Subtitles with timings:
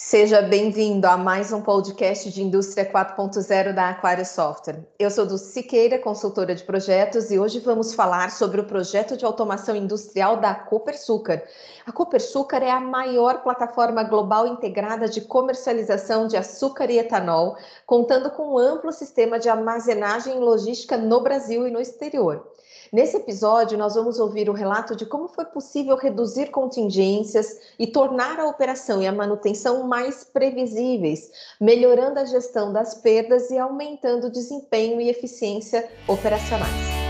[0.00, 4.86] Seja bem-vindo a mais um podcast de Indústria 4.0 da Aquário Software.
[4.96, 9.24] Eu sou Dulce Siqueira, consultora de projetos, e hoje vamos falar sobre o projeto de
[9.24, 11.42] automação industrial da Copersucar.
[11.84, 18.30] A Copersucar é a maior plataforma global integrada de comercialização de açúcar e etanol, contando
[18.30, 22.46] com um amplo sistema de armazenagem e logística no Brasil e no exterior.
[22.92, 28.40] Nesse episódio, nós vamos ouvir o relato de como foi possível reduzir contingências e tornar
[28.40, 31.30] a operação e a manutenção mais previsíveis,
[31.60, 37.07] melhorando a gestão das perdas e aumentando o desempenho e eficiência operacionais.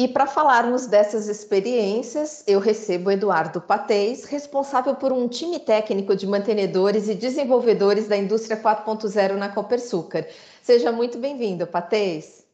[0.00, 6.26] E para falarmos dessas experiências, eu recebo Eduardo Patês, responsável por um time técnico de
[6.26, 10.26] mantenedores e desenvolvedores da indústria 4.0 na Copersucar.
[10.62, 12.46] Seja muito bem-vindo, Patês.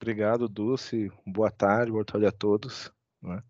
[0.00, 1.12] Obrigado, Dulce.
[1.24, 2.90] Boa tarde, boa tarde a todos.
[3.22, 3.40] Né?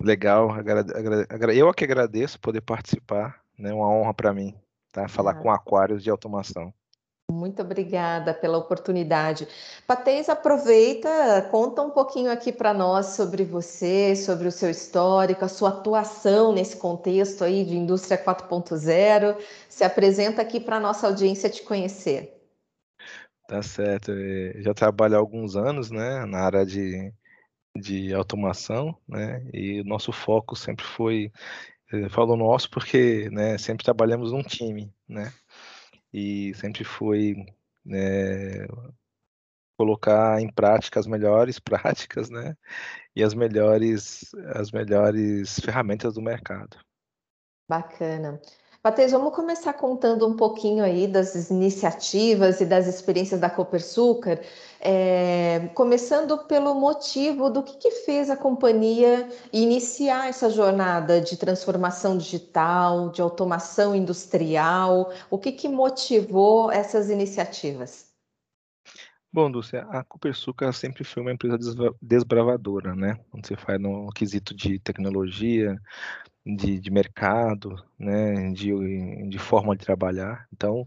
[0.00, 0.50] Legal,
[1.52, 3.72] eu que agradeço poder participar, é né?
[3.72, 4.54] uma honra para mim,
[4.92, 5.08] tá?
[5.08, 5.42] falar ah.
[5.42, 6.72] com aquários de automação.
[7.36, 9.46] Muito obrigada pela oportunidade.
[9.86, 15.48] Patês, aproveita, conta um pouquinho aqui para nós sobre você, sobre o seu histórico, a
[15.48, 19.36] sua atuação nesse contexto aí de indústria 4.0.
[19.68, 22.32] Se apresenta aqui para a nossa audiência te conhecer.
[23.46, 24.12] Tá certo.
[24.12, 27.12] É, já trabalho há alguns anos, né, na área de,
[27.76, 31.30] de automação, né, e o nosso foco sempre foi,
[31.92, 35.32] eu falo nosso porque, né, sempre trabalhamos num time, né,
[36.16, 37.44] e sempre foi
[37.84, 38.66] né,
[39.76, 42.56] colocar em prática as melhores práticas, né?
[43.14, 46.78] E as melhores, as melhores ferramentas do mercado.
[47.68, 48.40] Bacana.
[48.86, 54.38] Patês, vamos começar contando um pouquinho aí das iniciativas e das experiências da Copersucar,
[54.80, 62.16] é, começando pelo motivo do que, que, fez a companhia iniciar essa jornada de transformação
[62.16, 68.14] digital, de automação industrial, o que, que motivou essas iniciativas?
[69.32, 71.58] Bom, Dulce, a Copersucar sempre foi uma empresa
[72.00, 73.18] desbravadora, né?
[73.32, 75.76] Quando você faz no quesito de tecnologia,
[76.46, 78.72] de, de mercado, né, de,
[79.28, 80.46] de forma de trabalhar.
[80.52, 80.86] Então,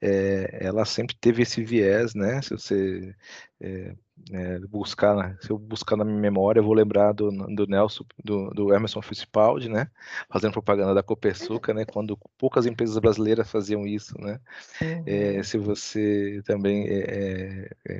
[0.00, 2.42] é, ela sempre teve esse viés, né?
[2.42, 3.14] Se você
[3.60, 3.96] é,
[4.32, 8.50] é, buscar, se eu buscar na minha memória, eu vou lembrar do, do Nelson, do,
[8.50, 9.88] do Emerson Fittipaldi, né?
[10.28, 11.84] Fazendo propaganda da Copersuca, né?
[11.84, 14.38] Quando poucas empresas brasileiras faziam isso, né?
[14.82, 15.42] Uhum.
[15.42, 16.86] se você também,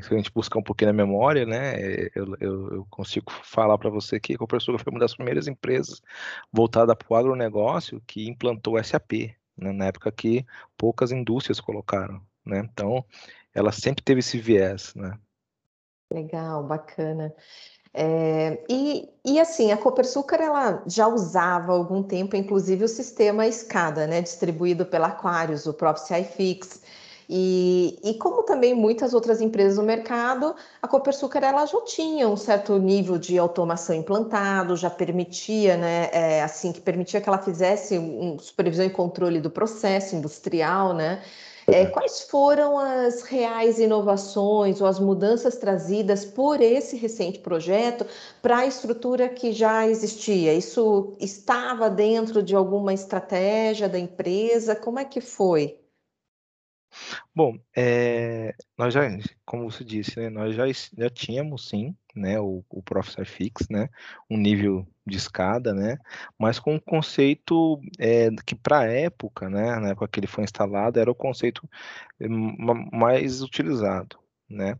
[0.02, 1.80] se a gente buscar um pouquinho na memória, né?
[2.14, 6.02] Eu, eu, eu consigo falar para você que a Copersuca foi uma das primeiras empresas
[6.52, 10.46] voltada para o agronegócio que implantou SAP, né, na época que
[10.76, 12.60] poucas indústrias colocaram, né?
[12.60, 13.04] Então,
[13.54, 15.18] ela sempre teve esse viés, né?
[16.12, 17.34] Legal, bacana.
[17.94, 23.46] É, e, e assim, a Copersucar ela já usava há algum tempo, inclusive, o sistema
[23.46, 26.82] escada, né, distribuído pela Aquarius, o próprio CIFIX.
[27.28, 32.36] E, e como também muitas outras empresas no mercado, a Copersucar ela já tinha um
[32.36, 37.98] certo nível de automação implantado, já permitia, né, é, assim, que permitia que ela fizesse
[37.98, 41.22] um supervisão e controle do processo industrial, né?
[41.70, 48.06] É, quais foram as reais inovações ou as mudanças trazidas por esse recente projeto
[48.40, 50.54] para a estrutura que já existia?
[50.54, 54.74] Isso estava dentro de alguma estratégia da empresa?
[54.74, 55.78] Como é que foi?
[57.34, 59.02] Bom, é, nós já,
[59.44, 60.64] como você disse, né, nós já,
[60.96, 63.88] já tínhamos sim, né, o, o Professor Fix, né,
[64.28, 65.98] um nível de escada, né,
[66.38, 70.44] mas com um conceito é, que para a época, né, na época que ele foi
[70.44, 71.68] instalado, era o conceito
[72.20, 74.18] é, mais utilizado,
[74.48, 74.76] né,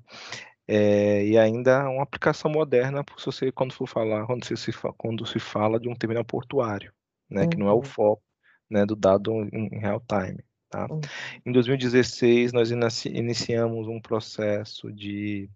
[0.66, 5.38] é, e ainda uma aplicação moderna, se você quando for falar, quando se, quando se
[5.38, 6.92] fala de um terminal portuário,
[7.30, 7.48] né, uhum.
[7.48, 7.82] que não é o uhum.
[7.82, 8.22] foco,
[8.70, 10.44] né, do dado em real time.
[10.70, 10.86] Tá?
[10.90, 11.00] Hum.
[11.46, 12.70] Em 2016, nós
[13.06, 15.48] iniciamos um processo de,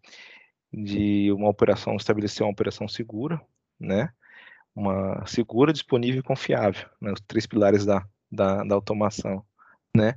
[0.72, 3.40] de uma operação, estabelecer uma operação segura,
[3.78, 4.12] né?
[4.74, 7.12] uma segura, disponível e confiável, né?
[7.12, 9.44] os três pilares da, da, da automação.
[9.94, 10.14] Né?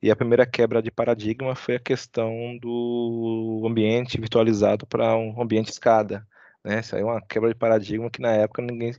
[0.00, 5.70] E a primeira quebra de paradigma foi a questão do ambiente virtualizado para um ambiente
[5.70, 6.26] escada.
[6.64, 6.80] Né?
[6.80, 8.94] Isso aí é uma quebra de paradigma que na época ninguém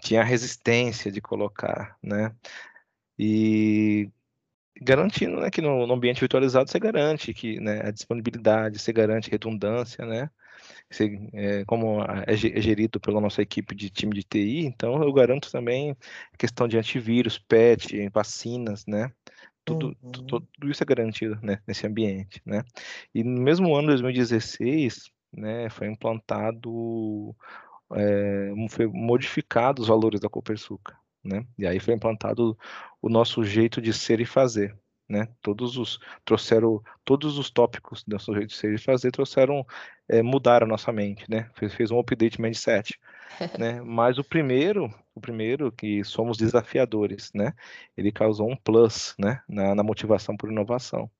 [0.00, 1.96] tinha resistência de colocar.
[2.02, 2.34] Né?
[3.18, 4.10] E
[4.80, 9.30] garantindo né, que no, no, ambiente virtualizado você garante que né, a disponibilidade, você garante
[9.30, 10.30] redundância, né?
[10.90, 15.12] Você, é, como é, é gerido pela nossa equipe de time de TI, então eu
[15.12, 15.96] garanto também
[16.38, 19.12] questão de antivírus, PET, vacinas, né?
[19.64, 20.10] Tudo, uhum.
[20.10, 22.64] tudo, tudo, isso é garantido né, nesse ambiente, né?
[23.14, 27.36] E no mesmo ano, 2016, né, foi implantado,
[27.94, 31.46] é, foi modificado os valores da Copersuca, né?
[31.58, 32.56] E aí foi implantado
[33.00, 34.76] o nosso jeito de ser e fazer,
[35.08, 35.28] né?
[35.42, 39.66] Todos os trouxeram todos os tópicos do nosso jeito de ser e fazer trouxeram
[40.08, 41.50] é, mudar a nossa mente, né?
[41.54, 42.98] Fez, fez um update mindset,
[43.58, 43.80] né?
[43.82, 47.52] Mas o primeiro, o primeiro que somos desafiadores, né?
[47.96, 49.42] Ele causou um plus, né?
[49.48, 51.10] Na, na motivação por inovação,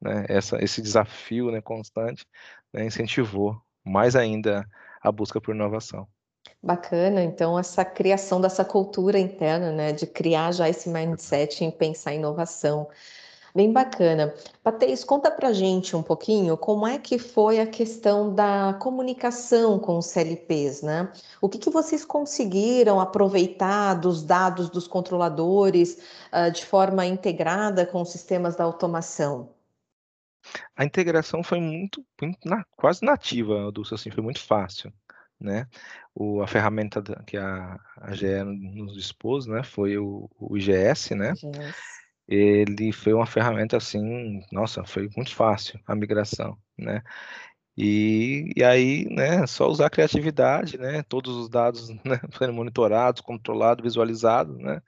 [0.00, 0.24] né?
[0.28, 1.60] Essa, esse desafio, né?
[1.60, 2.26] Constante,
[2.72, 2.86] né?
[2.86, 4.66] incentivou mais ainda
[5.02, 6.08] a busca por inovação.
[6.64, 12.14] Bacana, então essa criação dessa cultura interna, né, de criar já esse mindset em pensar
[12.14, 12.88] em inovação.
[13.54, 14.34] Bem bacana.
[14.62, 19.98] Patês, conta pra gente um pouquinho como é que foi a questão da comunicação com
[19.98, 21.12] os CLPs, né?
[21.38, 25.98] O que, que vocês conseguiram aproveitar dos dados dos controladores
[26.32, 29.50] uh, de forma integrada com os sistemas da automação?
[30.74, 34.92] A integração foi muito, muito na, quase nativa, Dulce, assim, foi muito fácil,
[35.44, 35.66] né?
[36.14, 41.32] O, a ferramenta que a, a GE nos dispôs, né, foi o, o IGS, né?
[41.32, 41.74] IGS
[42.28, 47.02] ele foi uma ferramenta assim, nossa, foi muito fácil a migração, né?
[47.76, 51.02] E, e aí, né, só usar a criatividade, né?
[51.02, 54.80] Todos os dados né, sendo monitorados, controlados, visualizados, né?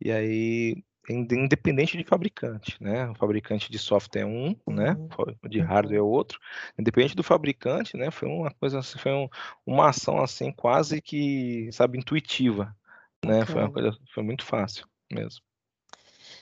[0.00, 3.08] E aí, independente de fabricante, né?
[3.10, 4.96] O fabricante de software é um, né?
[4.98, 5.48] Uhum.
[5.48, 6.08] De hardware é uhum.
[6.08, 6.38] outro.
[6.78, 8.10] Independente do fabricante, né?
[8.10, 9.28] Foi uma coisa, assim, foi um,
[9.64, 12.74] uma ação assim quase que, sabe, intuitiva,
[13.24, 13.42] né?
[13.42, 13.52] Okay.
[13.52, 15.40] Foi uma coisa, foi muito fácil mesmo.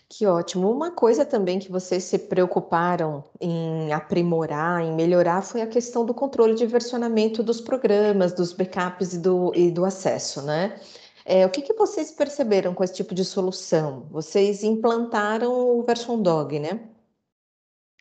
[0.09, 0.71] Que ótimo.
[0.71, 6.15] Uma coisa também que vocês se preocuparam em aprimorar, em melhorar, foi a questão do
[6.15, 10.79] controle de versionamento dos programas, dos backups e do, e do acesso, né?
[11.25, 14.07] É, o que, que vocês perceberam com esse tipo de solução?
[14.11, 16.89] Vocês implantaram o Version Dog, né?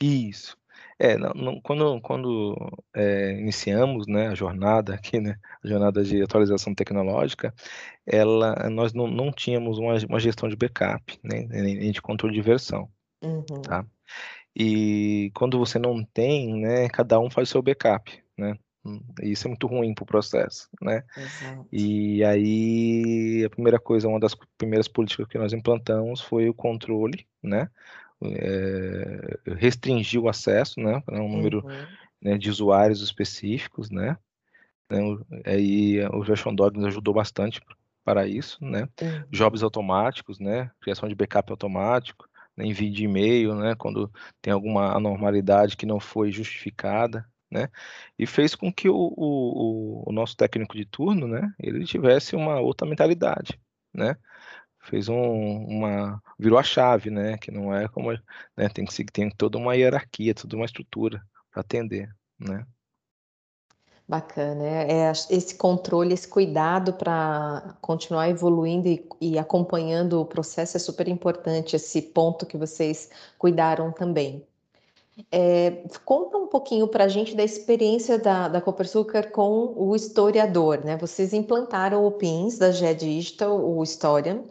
[0.02, 0.58] Isso.
[1.00, 2.56] É, não, não, quando, quando
[2.94, 7.54] é, iniciamos né, a jornada aqui, né, a jornada de atualização tecnológica,
[8.06, 12.42] ela, nós não, não tínhamos uma, uma gestão de backup, né, nem de controle de
[12.42, 12.90] versão,
[13.24, 13.44] uhum.
[13.64, 13.86] tá?
[14.56, 18.58] E quando você não tem, né, cada um faz o seu backup, né?
[19.22, 21.04] Isso é muito ruim para o processo, né?
[21.16, 21.68] Exato.
[21.72, 27.26] E aí a primeira coisa, uma das primeiras políticas que nós implantamos foi o controle,
[27.42, 27.70] né?
[28.32, 31.88] é, restringir o acesso, né, para um número uhum.
[32.22, 34.18] né, de usuários específicos, né,
[35.46, 37.62] aí o Version Dog nos ajudou bastante
[38.04, 39.24] para isso, né, uhum.
[39.30, 44.96] jobs automáticos, né, criação de backup automático, né, envio de e-mail, né, quando tem alguma
[44.96, 47.70] anormalidade que não foi justificada, né,
[48.18, 52.60] e fez com que o, o, o nosso técnico de turno, né, ele tivesse uma
[52.60, 53.60] outra mentalidade,
[53.94, 54.18] né,
[54.84, 57.38] fez um, uma virou a chave, né?
[57.38, 58.70] Que não é como, né?
[58.74, 61.22] Tem que tem toda uma hierarquia, toda uma estrutura
[61.52, 62.66] para atender, né?
[64.06, 70.76] Bacana, é, é esse controle, esse cuidado para continuar evoluindo e, e, acompanhando o processo
[70.76, 74.46] é super importante, esse ponto que vocês cuidaram também.
[75.32, 80.84] É, conta um pouquinho para a gente da experiência da, da Copersucar com o historiador,
[80.84, 80.98] né?
[80.98, 84.44] Vocês implantaram o PINS da GE Digital, o Historian,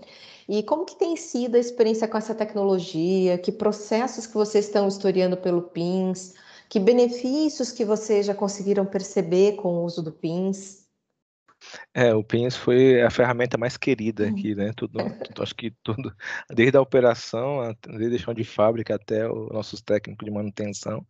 [0.49, 3.39] e como que tem sido a experiência com essa tecnologia?
[3.39, 6.35] Que processos que vocês estão historiando pelo PINS?
[6.69, 10.82] Que benefícios que vocês já conseguiram perceber com o uso do PINS?
[11.95, 14.31] É, o Pins foi a ferramenta mais querida uhum.
[14.31, 14.73] aqui, né?
[14.77, 16.15] Tudo, tudo, acho que tudo,
[16.51, 21.07] desde a operação, desde a chão de fábrica até os nossos técnicos de manutenção,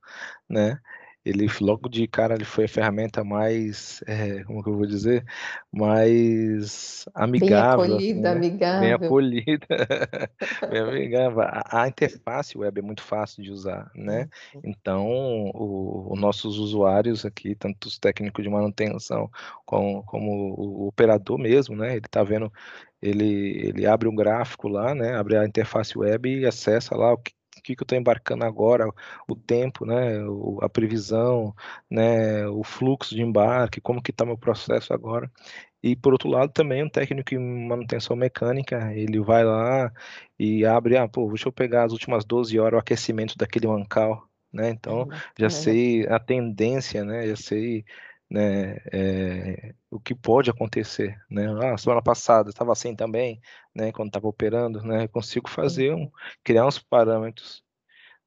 [0.48, 0.78] né?
[1.24, 5.24] Ele logo de cara ele foi a ferramenta mais, é, como que eu vou dizer,
[5.70, 7.86] mais amigável.
[7.86, 8.48] Bem acolhida, assim, né?
[8.48, 8.80] amigável.
[8.80, 9.66] Bem acolhida,
[10.70, 11.40] bem amigável.
[11.42, 14.28] A, a, interface web é muito fácil de usar, né?
[14.54, 14.60] Uhum.
[14.64, 19.30] Então, os nossos usuários aqui, tanto os técnicos de manutenção
[19.64, 21.92] como, como o, o operador mesmo, né?
[21.96, 22.52] Ele está vendo
[23.00, 25.14] ele, ele abre um gráfico lá, né?
[25.16, 28.44] Abre a interface web e acessa lá o que o que, que eu estou embarcando
[28.44, 28.88] agora,
[29.28, 30.18] o tempo, né,
[30.60, 31.54] a previsão,
[31.88, 35.30] né, o fluxo de embarque, como que está meu processo agora.
[35.82, 39.92] E por outro lado também um técnico em manutenção mecânica, ele vai lá
[40.38, 44.28] e abre, ah, pô, deixa eu pegar as últimas 12 horas o aquecimento daquele mancal,
[44.52, 44.70] né?
[44.70, 47.28] Então já sei a tendência, né?
[47.28, 47.84] Já sei
[48.32, 51.46] né, é, o que pode acontecer, né?
[51.62, 53.40] Ah, semana passada estava assim também,
[53.74, 53.92] né?
[53.92, 55.04] Quando estava operando, né?
[55.04, 56.10] Eu consigo fazer um,
[56.42, 57.62] criar uns parâmetros,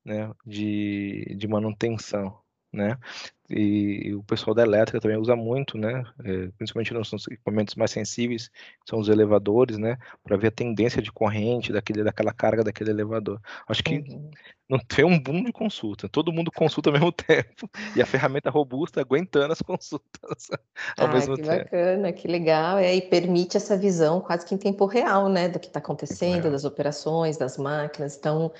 [0.05, 0.31] né?
[0.45, 2.39] De, de manutenção,
[2.73, 2.99] né?
[3.49, 6.03] E, e, o pessoal da elétrica também usa muito, né?
[6.23, 8.49] É, principalmente nos equipamentos mais sensíveis,
[8.87, 9.97] são os elevadores, né?
[10.23, 13.39] Para ver a tendência de corrente daquele, daquela carga daquele elevador.
[13.67, 14.31] Acho que uhum.
[14.67, 16.09] não tem um boom de consulta.
[16.09, 20.47] Todo mundo consulta ao mesmo tempo e a ferramenta robusta aguentando as consultas
[20.97, 21.63] ao ah, mesmo que tempo.
[21.65, 22.79] bacana, que legal.
[22.79, 25.49] E aí permite essa visão quase que em tempo real, né?
[25.49, 28.17] Do que está acontecendo, das operações, das máquinas.
[28.17, 28.51] Então,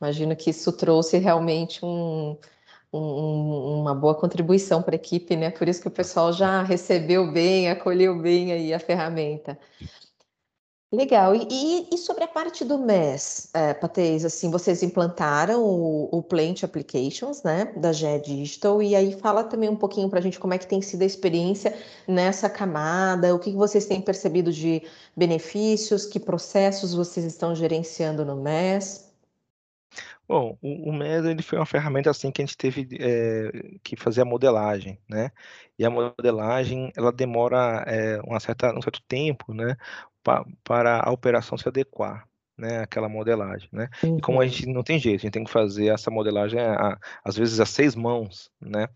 [0.00, 2.36] imagino que isso trouxe realmente um
[2.92, 5.50] um, uma boa contribuição para a equipe, né?
[5.50, 9.58] Por isso que o pessoal já recebeu bem, acolheu bem aí a ferramenta.
[10.92, 11.34] Legal.
[11.34, 16.64] E, e sobre a parte do MES, é, Patês, assim, vocês implantaram o, o Plant
[16.64, 20.52] Applications, né, da GE Digital, e aí fala também um pouquinho para a gente como
[20.52, 21.74] é que tem sido a experiência
[22.06, 24.82] nessa camada, o que vocês têm percebido de
[25.16, 29.11] benefícios, que processos vocês estão gerenciando no MES.
[30.32, 33.50] Bom, o, o MES ele foi uma ferramenta assim que a gente teve é,
[33.84, 35.30] que fazer a modelagem, né?
[35.78, 39.76] E a modelagem ela demora é, uma certa, um certo tempo, né,
[40.22, 43.90] pa, para a operação se adequar, né, aquela modelagem, né?
[44.02, 44.16] Uhum.
[44.16, 46.98] E como a gente não tem jeito, a gente tem que fazer essa modelagem a,
[47.22, 48.88] às vezes a seis mãos, né?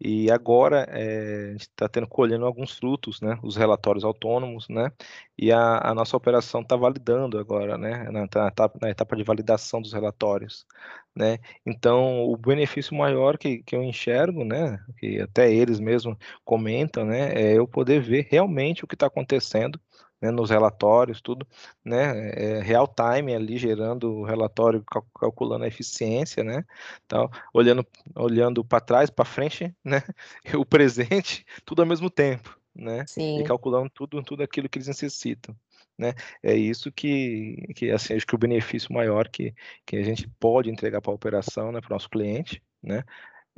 [0.00, 3.38] E agora é, a gente está tendo colhendo alguns frutos, né?
[3.42, 4.92] Os relatórios autônomos, né?
[5.36, 8.08] E a, a nossa operação está validando agora, né?
[8.10, 10.66] Na, etapa, na, etapa, de validação dos relatórios,
[11.14, 11.38] né?
[11.66, 14.78] Então o benefício maior que, que eu enxergo, né?
[14.98, 17.32] Que até eles mesmos comentam, né?
[17.34, 19.80] É eu poder ver realmente o que está acontecendo
[20.20, 21.46] né, nos relatórios, tudo,
[21.84, 26.64] né, é, real time ali gerando o relatório, cal calculando a eficiência, né,
[27.06, 30.02] tal, olhando, olhando para trás, para frente, né,
[30.58, 33.40] o presente, tudo ao mesmo tempo, né, Sim.
[33.40, 35.54] e calculando tudo, tudo aquilo que eles necessitam.
[35.96, 36.14] Né?
[36.44, 39.52] É isso que, que assim, acho que o benefício maior que,
[39.84, 43.02] que a gente pode entregar para a operação, né, para o nosso cliente, né,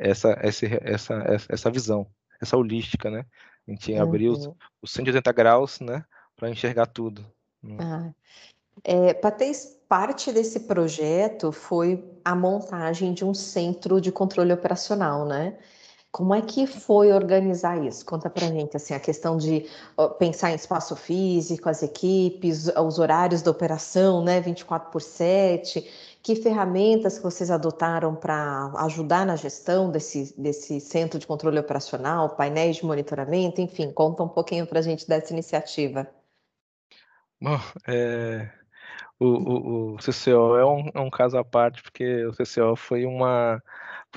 [0.01, 2.07] essa, essa, essa, essa visão,
[2.41, 3.27] essa holística, né?
[3.69, 4.03] A gente uhum.
[4.03, 4.49] abrir os,
[4.81, 6.03] os 180 graus, né?
[6.41, 7.25] Para enxergar tudo.
[7.63, 7.77] Né?
[7.79, 8.11] Ah.
[8.83, 15.59] É, Patês, parte desse projeto foi a montagem de um centro de controle operacional, né?
[16.11, 18.05] Como é que foi organizar isso?
[18.05, 19.69] Conta pra gente, assim, a questão de
[20.19, 25.89] pensar em espaço físico, as equipes, os horários da operação, né, 24 por 7,
[26.21, 32.31] que ferramentas que vocês adotaram para ajudar na gestão desse, desse centro de controle operacional,
[32.31, 36.09] painéis de monitoramento, enfim, conta um pouquinho para a gente dessa iniciativa.
[37.41, 38.51] Bom, é,
[39.19, 43.07] o, o, o CCO é um, é um caso à parte, porque o CCO foi
[43.07, 43.63] uma.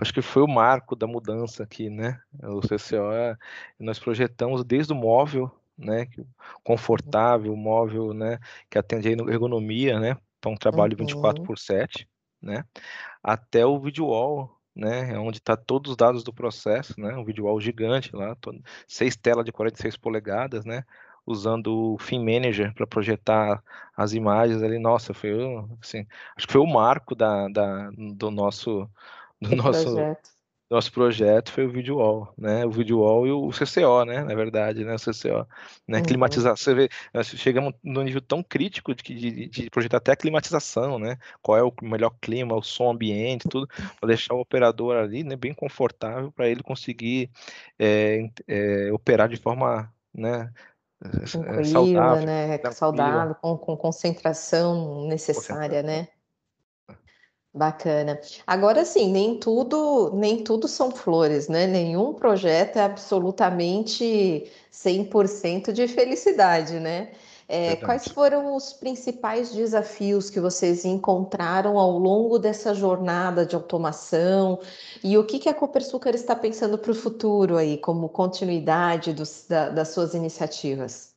[0.01, 2.19] Acho que foi o marco da mudança aqui, né?
[2.41, 3.37] O CCO, é,
[3.79, 6.07] nós projetamos desde o móvel, né?
[6.63, 8.39] Confortável, móvel, né?
[8.69, 10.17] Que atende a ergonomia, né?
[10.41, 11.05] Para um trabalho uhum.
[11.05, 12.07] 24 por 7,
[12.41, 12.65] né?
[13.23, 17.45] Até o video wall, né, onde está todos os dados do processo, né, um video
[17.45, 20.83] wall gigante lá, todo, seis telas de 46 polegadas, né,
[21.25, 23.63] usando o Film Manager para projetar
[23.95, 24.79] as imagens ali.
[24.79, 25.31] Nossa, foi
[25.81, 28.89] assim, acho que foi o marco da, da do nosso
[29.41, 30.29] do nosso projeto.
[30.69, 32.65] nosso projeto foi o Video Wall, né?
[32.65, 34.23] O Video Wall e o CCO, né?
[34.23, 34.95] Na verdade, né?
[34.95, 35.47] O CCO,
[35.87, 35.99] né?
[35.99, 36.03] Uhum.
[36.03, 36.55] Climatização.
[36.55, 40.97] Você vê, nós chegamos no nível tão crítico de, de, de projetar até a climatização,
[40.97, 41.17] né?
[41.41, 43.67] Qual é o melhor clima, o som ambiente, tudo,
[43.99, 45.35] para deixar o operador ali, né?
[45.35, 47.29] Bem confortável para ele conseguir
[47.77, 50.51] é, é, operar de forma, né?
[51.03, 52.71] É, Tranquila, saudável, né?
[52.71, 56.07] Saudável, com, com concentração necessária, né?
[57.53, 58.19] Bacana.
[58.47, 61.67] Agora sim, nem tudo, nem tudo são flores, né?
[61.67, 67.11] Nenhum projeto é absolutamente 100% de felicidade, né?
[67.47, 74.59] É, quais foram os principais desafios que vocês encontraram ao longo dessa jornada de automação
[75.03, 79.45] e o que, que a Copersucar está pensando para o futuro aí, como continuidade dos,
[79.47, 81.13] da, das suas iniciativas?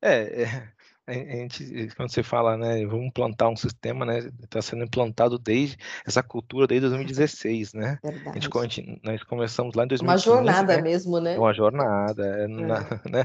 [0.00, 0.72] É, é,
[1.06, 5.76] a gente, quando você fala, né, vamos implantar um sistema, né, está sendo implantado desde
[6.06, 7.98] essa cultura desde 2016, né?
[8.02, 8.28] Verdade.
[8.28, 10.28] A gente, a gente, nós começamos lá em 2015.
[10.28, 10.82] Uma jornada né?
[10.82, 11.36] mesmo, né?
[11.36, 12.46] Uma jornada, é.
[12.46, 12.78] Na,
[13.10, 13.24] né?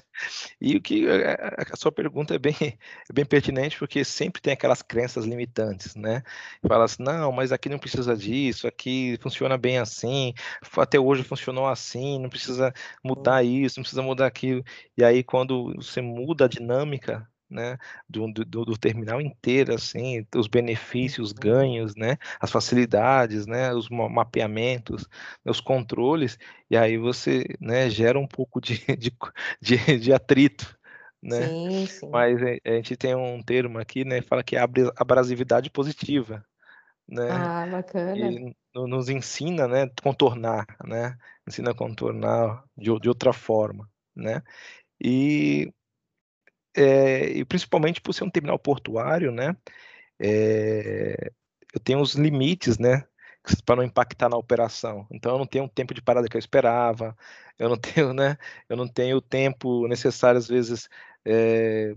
[0.59, 2.73] E o que a, a, sua pergunta é bem, é
[3.13, 6.23] bem pertinente porque sempre tem aquelas crenças limitantes, né?
[6.67, 10.33] Fala assim, não, mas aqui não precisa disso, aqui funciona bem assim,
[10.77, 14.63] até hoje funcionou assim, não precisa mudar isso, não precisa mudar aquilo.
[14.97, 17.77] E aí quando você muda a dinâmica né,
[18.09, 21.39] do, do, do, terminal inteiro, assim, os benefícios, os uhum.
[21.39, 25.07] ganhos, né, as facilidades, né, os mapeamentos,
[25.45, 26.37] os controles,
[26.69, 29.11] e aí você, né, gera um pouco de, de,
[29.61, 30.77] de, de atrito,
[31.21, 32.09] né, sim, sim.
[32.09, 34.59] mas a gente tem um termo aqui, né, fala que é
[34.97, 36.45] abrasividade positiva,
[37.07, 37.29] né?
[37.31, 38.17] Ah, bacana.
[38.17, 41.17] Ele nos ensina, né, contornar, né?
[41.47, 44.43] Ensina a contornar de, de outra forma, né?
[45.01, 45.71] E,
[46.77, 49.55] é, e principalmente por ser um terminal portuário, né?
[50.19, 51.31] É,
[51.73, 53.03] eu tenho os limites, né?
[53.65, 55.07] Para não impactar na operação.
[55.11, 57.17] Então eu não tenho o tempo de parada que eu esperava,
[57.57, 58.37] eu não tenho, né?
[58.69, 60.89] Eu não tenho o tempo necessário às vezes
[61.25, 61.95] é,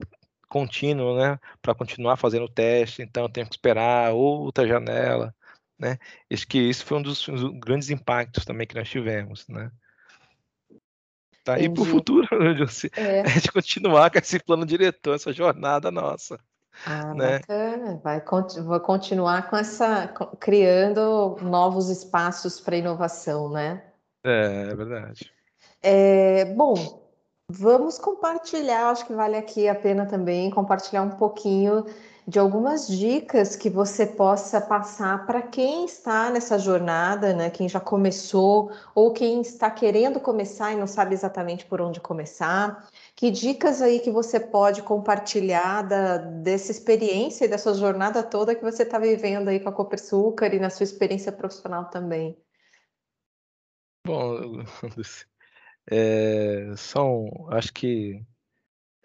[0.48, 1.38] contínuo, né?
[1.62, 3.02] Para continuar fazendo o teste.
[3.02, 5.34] Então eu tenho que esperar outra janela,
[5.78, 5.98] né?
[6.32, 9.70] Acho que isso foi um dos, um dos grandes impactos também que nós tivemos, né?
[11.42, 12.28] Tá aí para o futuro,
[12.96, 13.20] é.
[13.22, 16.38] a gente continuar com esse plano diretor, essa jornada nossa.
[16.86, 17.38] Ah, né?
[17.38, 18.00] bacana.
[18.02, 18.22] Vai
[18.62, 23.82] vou continuar com essa, criando novos espaços para inovação, né?
[24.24, 25.32] É, é verdade.
[25.82, 26.74] É, bom,
[27.50, 31.86] vamos compartilhar, acho que vale aqui a pena também compartilhar um pouquinho
[32.30, 37.50] de algumas dicas que você possa passar para quem está nessa jornada, né?
[37.50, 42.88] Quem já começou ou quem está querendo começar e não sabe exatamente por onde começar.
[43.16, 48.62] Que dicas aí que você pode compartilhar da, dessa experiência e dessa jornada toda que
[48.62, 52.38] você está vivendo aí com a Copersucar e na sua experiência profissional também?
[54.06, 54.62] Bom,
[55.90, 58.24] é, são, acho que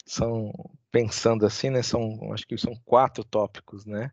[0.05, 0.51] são
[0.95, 1.83] pensando assim, né?
[1.83, 4.09] São, acho que são quatro tópicos, né?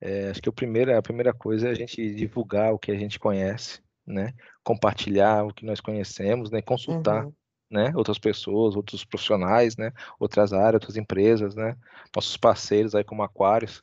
[0.00, 2.96] É, acho que o primeiro, a primeira coisa é a gente divulgar o que a
[2.96, 4.32] gente conhece, né?
[4.62, 6.62] Compartilhar o que nós conhecemos, né?
[6.62, 7.34] Consultar, uhum.
[7.70, 7.92] né?
[7.94, 9.92] Outras pessoas, outros profissionais, né?
[10.18, 11.76] Outras áreas, outras empresas, né?
[12.16, 13.82] Nossos parceiros aí como Aquários,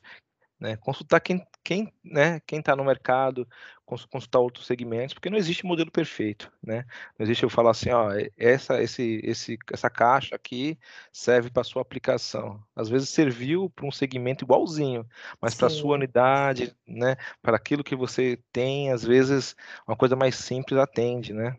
[0.58, 0.76] né?
[0.78, 3.46] Consultar quem quem né, quem está no mercado,
[3.84, 6.84] consultar outros segmentos, porque não existe modelo perfeito, né?
[7.18, 10.78] Não existe eu falar assim, ó, essa esse esse essa caixa aqui
[11.12, 12.62] serve para sua aplicação.
[12.74, 15.06] Às vezes serviu para um segmento igualzinho,
[15.40, 19.54] mas para sua unidade, né, para aquilo que você tem, às vezes
[19.86, 21.56] uma coisa mais simples atende, né?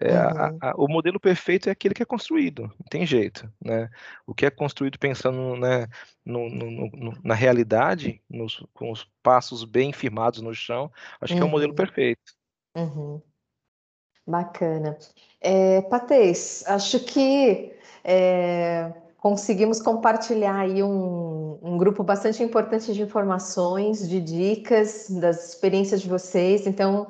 [0.00, 0.58] É, uhum.
[0.62, 3.90] a, a, o modelo perfeito é aquele que é construído, não tem jeito, né?
[4.26, 5.86] O que é construído pensando né,
[6.24, 10.90] no, no, no, na realidade, nos, com os passos bem firmados no chão,
[11.20, 11.38] acho uhum.
[11.38, 11.76] que é o modelo uhum.
[11.76, 12.32] perfeito.
[12.76, 13.20] Uhum.
[14.26, 14.96] Bacana.
[15.40, 17.72] É, Patês, acho que
[18.04, 26.00] é, conseguimos compartilhar aí um, um grupo bastante importante de informações, de dicas, das experiências
[26.00, 26.66] de vocês.
[26.66, 27.06] Então,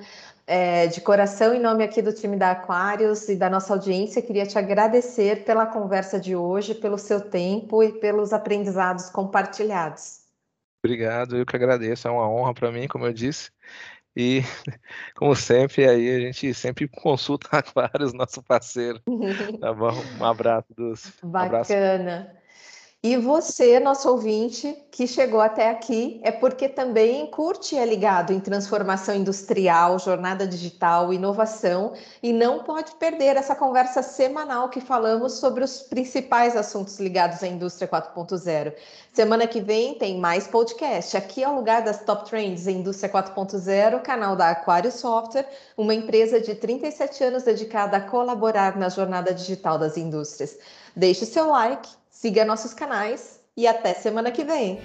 [0.51, 4.45] é, de coração, em nome aqui do time da Aquários e da nossa audiência, queria
[4.45, 10.23] te agradecer pela conversa de hoje, pelo seu tempo e pelos aprendizados compartilhados.
[10.83, 13.53] Obrigado, eu que agradeço, é uma honra para mim, como eu disse.
[14.17, 14.41] E,
[15.15, 19.01] como sempre, aí a gente sempre consulta Aquários, nosso parceiro.
[19.61, 19.93] Tá bom?
[20.21, 21.13] Um abraço, Dulce.
[21.23, 21.45] Bacana.
[21.45, 22.40] Um abraço.
[23.03, 28.31] E você, nosso ouvinte, que chegou até aqui, é porque também curte e é ligado
[28.31, 35.33] em transformação industrial, jornada digital, inovação e não pode perder essa conversa semanal que falamos
[35.33, 38.75] sobre os principais assuntos ligados à indústria 4.0.
[39.15, 41.17] Semana que vem tem mais podcast.
[41.17, 45.95] Aqui é o lugar das top trends em indústria 4.0, canal da Aquário Software, uma
[45.95, 50.59] empresa de 37 anos dedicada a colaborar na jornada digital das indústrias.
[50.95, 54.79] Deixe seu like Siga nossos canais e até semana que vem.